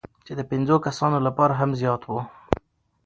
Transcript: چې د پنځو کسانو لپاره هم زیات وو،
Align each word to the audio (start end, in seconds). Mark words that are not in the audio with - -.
چې 0.25 0.33
د 0.39 0.41
پنځو 0.51 0.75
کسانو 0.85 1.17
لپاره 1.27 1.53
هم 1.59 1.71
زیات 1.81 2.01
وو، 2.05 2.19